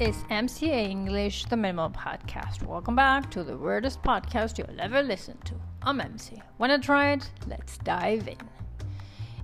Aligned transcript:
is 0.00 0.24
MCA 0.30 0.88
English, 0.88 1.44
the 1.44 1.56
Minimal 1.58 1.90
Podcast. 1.90 2.62
Welcome 2.62 2.96
back 2.96 3.30
to 3.32 3.44
the 3.44 3.54
weirdest 3.54 4.02
podcast 4.02 4.56
you'll 4.56 4.80
ever 4.80 5.02
listen 5.02 5.36
to. 5.44 5.54
I'm 5.82 6.00
MC. 6.00 6.40
Wanna 6.56 6.78
try 6.78 7.12
it? 7.12 7.30
Let's 7.46 7.76
dive 7.76 8.26
in. 8.26 8.38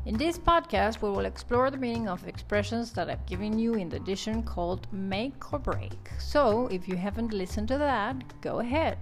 In 0.06 0.16
this 0.16 0.38
podcast, 0.38 1.02
we 1.02 1.10
will 1.10 1.26
explore 1.26 1.70
the 1.70 1.76
meaning 1.76 2.08
of 2.08 2.26
expressions 2.26 2.90
that 2.92 3.10
I've 3.10 3.26
given 3.26 3.58
you 3.58 3.74
in 3.74 3.90
the 3.90 3.98
edition 3.98 4.42
called 4.42 4.90
Make 4.90 5.52
or 5.52 5.58
Break. 5.58 6.10
So, 6.18 6.68
if 6.68 6.88
you 6.88 6.96
haven't 6.96 7.34
listened 7.34 7.68
to 7.68 7.76
that, 7.76 8.16
go 8.40 8.60
ahead. 8.60 8.96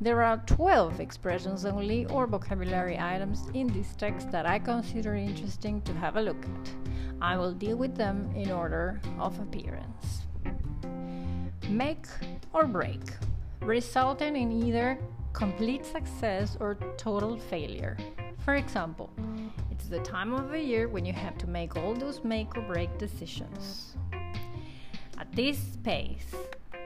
There 0.00 0.22
are 0.22 0.36
12 0.46 1.00
expressions 1.00 1.64
only 1.64 2.06
or 2.06 2.28
vocabulary 2.28 2.96
items 2.96 3.48
in 3.54 3.66
this 3.66 3.96
text 3.96 4.30
that 4.30 4.46
I 4.46 4.60
consider 4.60 5.16
interesting 5.16 5.82
to 5.82 5.92
have 5.94 6.14
a 6.14 6.22
look 6.22 6.44
at. 6.44 6.70
I 7.20 7.36
will 7.36 7.52
deal 7.52 7.76
with 7.76 7.96
them 7.96 8.30
in 8.36 8.52
order 8.52 9.00
of 9.18 9.40
appearance 9.40 10.27
make 11.68 12.06
or 12.52 12.66
break, 12.66 13.02
resulting 13.60 14.36
in 14.36 14.50
either 14.50 14.98
complete 15.32 15.84
success 15.84 16.56
or 16.60 16.76
total 16.96 17.38
failure. 17.38 17.96
For 18.44 18.54
example, 18.54 19.10
it's 19.70 19.86
the 19.88 20.00
time 20.00 20.32
of 20.32 20.50
the 20.50 20.60
year 20.60 20.88
when 20.88 21.04
you 21.04 21.12
have 21.12 21.38
to 21.38 21.46
make 21.46 21.76
all 21.76 21.94
those 21.94 22.24
make 22.24 22.56
or 22.56 22.62
break 22.62 22.96
decisions. 22.98 23.96
At 25.18 25.30
this 25.32 25.76
pace, 25.82 26.34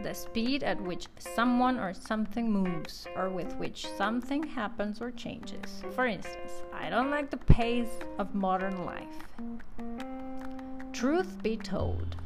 the 0.03 0.15
speed 0.15 0.65
at 0.65 0.81
which 0.81 1.07
someone 1.19 1.79
or 1.79 1.95
something 1.95 2.51
moves, 2.51 3.07
or 3.15 3.29
with 3.29 3.55
which 3.57 3.87
something 3.97 4.43
happens 4.43 5.01
or 5.01 5.13
changes. 5.13 5.83
For 5.95 6.07
instance, 6.07 6.51
I 6.73 6.91
don't 6.91 7.11
like 7.11 7.31
the 7.31 7.37
pace 7.37 7.99
of 8.19 8.35
modern 8.35 8.85
life. 8.85 9.29
Truth 10.93 11.43
be 11.43 11.57
told, 11.57 12.17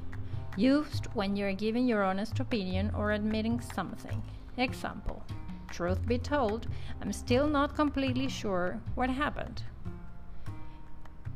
used 0.56 1.06
when 1.14 1.36
you're 1.36 1.52
giving 1.52 1.86
your 1.86 2.02
honest 2.02 2.40
opinion 2.40 2.92
or 2.96 3.12
admitting 3.12 3.60
something. 3.60 4.22
Example 4.56 5.22
Truth 5.70 6.06
be 6.06 6.18
told, 6.18 6.68
I'm 7.00 7.12
still 7.12 7.46
not 7.46 7.74
completely 7.74 8.28
sure 8.28 8.80
what 8.94 9.10
happened. 9.10 9.62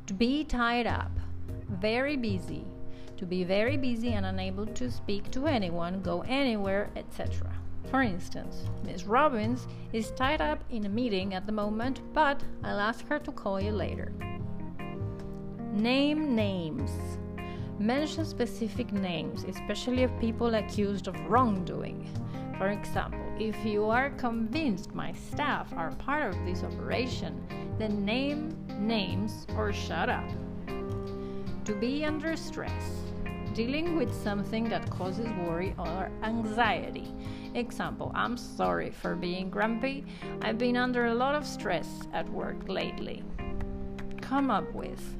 To 0.06 0.14
be 0.14 0.44
tied 0.44 0.86
up, 0.86 1.10
very 1.68 2.16
busy, 2.16 2.64
to 3.16 3.26
be 3.26 3.44
very 3.44 3.76
busy 3.76 4.14
and 4.14 4.24
unable 4.24 4.66
to 4.66 4.90
speak 4.90 5.30
to 5.32 5.46
anyone, 5.46 6.00
go 6.00 6.22
anywhere, 6.22 6.90
etc. 6.96 7.52
For 7.90 8.02
instance, 8.02 8.64
Miss 8.84 9.04
Robbins 9.04 9.66
is 9.92 10.12
tied 10.12 10.40
up 10.40 10.62
in 10.70 10.86
a 10.86 10.88
meeting 10.88 11.34
at 11.34 11.44
the 11.44 11.52
moment, 11.52 12.00
but 12.12 12.42
I'll 12.62 12.80
ask 12.80 13.06
her 13.08 13.18
to 13.18 13.32
call 13.32 13.60
you 13.60 13.72
later. 13.72 14.12
Name 15.72 16.34
names. 16.34 16.90
Mention 17.80 18.26
specific 18.26 18.92
names, 18.92 19.44
especially 19.44 20.02
of 20.02 20.10
people 20.20 20.54
accused 20.54 21.08
of 21.08 21.18
wrongdoing. 21.30 22.06
For 22.58 22.68
example, 22.68 23.24
if 23.38 23.56
you 23.64 23.86
are 23.86 24.10
convinced 24.10 24.94
my 24.94 25.12
staff 25.12 25.72
are 25.72 25.90
part 25.92 26.34
of 26.34 26.44
this 26.44 26.62
operation, 26.62 27.42
then 27.78 28.04
name 28.04 28.54
names 28.78 29.46
or 29.56 29.72
shut 29.72 30.10
up. 30.10 30.28
To 31.64 31.74
be 31.74 32.04
under 32.04 32.36
stress, 32.36 33.00
dealing 33.54 33.96
with 33.96 34.12
something 34.12 34.68
that 34.68 34.90
causes 34.90 35.28
worry 35.48 35.74
or 35.78 36.10
anxiety. 36.22 37.10
Example, 37.54 38.12
I'm 38.14 38.36
sorry 38.36 38.90
for 38.90 39.16
being 39.16 39.48
grumpy. 39.48 40.04
I've 40.42 40.58
been 40.58 40.76
under 40.76 41.06
a 41.06 41.14
lot 41.14 41.34
of 41.34 41.46
stress 41.46 41.88
at 42.12 42.28
work 42.28 42.68
lately. 42.68 43.22
Come 44.20 44.50
up 44.50 44.70
with 44.74 45.16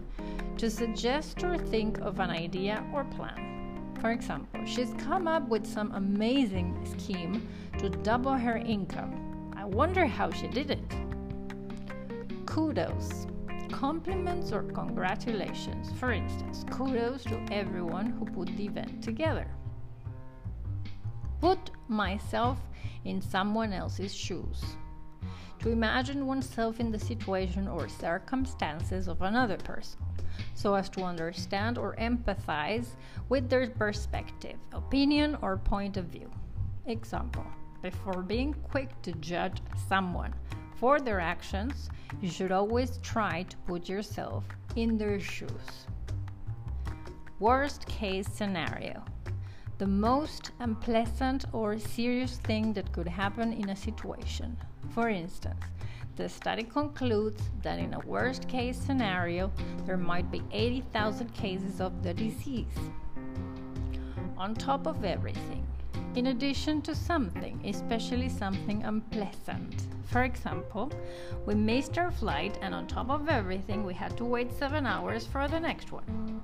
to 0.61 0.69
suggest 0.69 1.43
or 1.43 1.57
think 1.57 1.97
of 2.01 2.21
an 2.21 2.29
idea 2.29 2.85
or 2.93 3.03
plan. 3.05 3.95
For 3.99 4.11
example, 4.11 4.61
she's 4.67 4.93
come 4.99 5.27
up 5.27 5.49
with 5.49 5.67
some 5.67 5.91
amazing 5.93 6.85
scheme 6.85 7.49
to 7.79 7.89
double 7.89 8.35
her 8.35 8.59
income. 8.59 9.55
I 9.57 9.65
wonder 9.65 10.05
how 10.05 10.31
she 10.31 10.49
did 10.49 10.71
it. 10.71 10.95
Kudos. 12.45 13.27
Compliments 13.73 14.53
or 14.53 14.65
congratulations. 14.65 15.93
For 15.99 16.13
instance, 16.13 16.67
kudos 16.71 17.25
to 17.25 17.43
everyone 17.51 18.11
who 18.11 18.27
put 18.27 18.55
the 18.59 18.67
event 18.67 19.03
together. 19.03 19.47
Put 21.41 21.71
myself 21.89 22.59
in 23.07 23.23
someone 23.23 23.73
else's 23.73 24.15
shoes. 24.15 24.63
To 25.61 25.71
imagine 25.71 26.27
oneself 26.27 26.81
in 26.81 26.91
the 26.91 26.99
situation 26.99 27.69
or 27.69 27.89
circumstances 27.89 29.09
of 29.09 29.21
another 29.21 29.59
person 29.59 30.01
so 30.55 30.75
as 30.75 30.89
to 30.91 31.03
understand 31.03 31.77
or 31.77 31.97
empathize 31.97 32.87
with 33.29 33.49
their 33.49 33.69
perspective, 33.69 34.57
opinion, 34.73 35.37
or 35.43 35.59
point 35.59 35.97
of 35.97 36.07
view. 36.07 36.31
Example 36.87 37.45
Before 37.83 38.23
being 38.23 38.55
quick 38.71 38.91
to 39.03 39.13
judge 39.13 39.61
someone 39.89 40.35
for 40.77 40.99
their 40.99 41.21
actions, 41.21 41.91
you 42.23 42.31
should 42.31 42.53
always 42.53 42.99
try 42.99 43.43
to 43.43 43.57
put 43.67 43.89
yourself 43.89 44.45
in 44.77 44.97
their 44.97 45.21
shoes. 45.21 45.87
Worst 47.39 47.87
case 47.87 48.29
scenario 48.29 49.05
the 49.81 49.87
most 49.87 50.51
unpleasant 50.59 51.47
or 51.55 51.79
serious 51.79 52.37
thing 52.37 52.75
that 52.75 52.93
could 52.93 53.09
happen 53.09 53.51
in 53.51 53.71
a 53.71 53.75
situation. 53.75 54.55
For 54.91 55.09
instance, 55.09 55.65
the 56.17 56.29
study 56.29 56.65
concludes 56.65 57.41
that 57.63 57.79
in 57.79 57.95
a 57.95 58.01
worst 58.01 58.47
case 58.47 58.77
scenario, 58.77 59.51
there 59.87 59.97
might 59.97 60.31
be 60.31 60.43
80,000 60.53 61.33
cases 61.33 61.81
of 61.81 62.03
the 62.03 62.13
disease. 62.13 62.77
On 64.37 64.55
top 64.55 64.87
of 64.87 65.03
everything, 65.03 65.67
in 66.15 66.27
addition 66.27 66.83
to 66.83 66.95
something, 66.95 67.59
especially 67.65 68.29
something 68.29 68.83
unpleasant. 68.83 69.87
For 70.05 70.25
example, 70.25 70.93
we 71.47 71.55
missed 71.55 71.97
our 71.97 72.11
flight, 72.11 72.59
and 72.61 72.75
on 72.75 72.87
top 72.87 73.09
of 73.09 73.31
everything, 73.31 73.87
we 73.87 73.95
had 73.95 74.15
to 74.19 74.27
wait 74.27 74.53
seven 74.53 74.85
hours 74.85 75.25
for 75.25 75.49
the 75.49 75.59
next 75.59 75.91
one. 75.91 76.43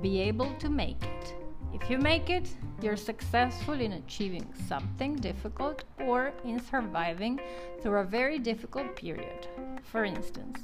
Be 0.00 0.20
able 0.20 0.54
to 0.54 0.70
make 0.70 1.02
it. 1.02 1.45
If 1.72 1.90
you 1.90 1.98
make 1.98 2.30
it, 2.30 2.48
you're 2.80 2.96
successful 2.96 3.80
in 3.80 3.92
achieving 3.92 4.46
something 4.68 5.16
difficult 5.16 5.84
or 6.00 6.32
in 6.44 6.60
surviving 6.60 7.40
through 7.80 7.98
a 7.98 8.04
very 8.04 8.38
difficult 8.38 8.96
period. 8.96 9.46
For 9.84 10.04
instance, 10.04 10.60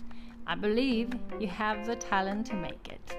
I 0.46 0.54
believe 0.54 1.10
you 1.38 1.48
have 1.48 1.86
the 1.86 1.96
talent 1.96 2.46
to 2.46 2.54
make 2.54 2.88
it. 2.88 3.16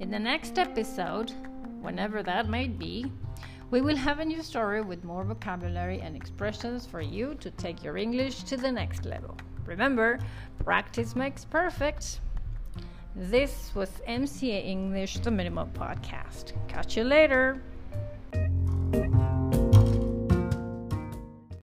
In 0.00 0.10
the 0.10 0.18
next 0.18 0.58
episode, 0.58 1.32
whenever 1.80 2.22
that 2.22 2.48
may 2.48 2.68
be, 2.68 3.10
we 3.70 3.80
will 3.80 3.96
have 3.96 4.18
a 4.18 4.24
new 4.24 4.42
story 4.42 4.80
with 4.80 5.04
more 5.04 5.24
vocabulary 5.24 6.00
and 6.00 6.16
expressions 6.16 6.86
for 6.86 7.00
you 7.00 7.34
to 7.40 7.50
take 7.50 7.82
your 7.82 7.96
English 7.96 8.44
to 8.44 8.56
the 8.56 8.70
next 8.70 9.04
level. 9.04 9.36
Remember, 9.66 10.18
practice 10.64 11.14
makes 11.14 11.44
perfect. 11.44 12.20
This 13.16 13.74
was 13.74 13.90
MCA 14.06 14.64
English, 14.64 15.18
the 15.18 15.30
Minimal 15.30 15.66
Podcast. 15.74 16.52
Catch 16.68 16.96
you 16.96 17.04
later. 17.04 17.60